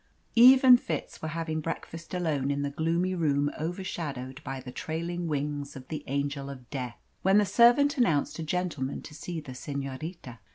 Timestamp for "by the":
4.43-4.71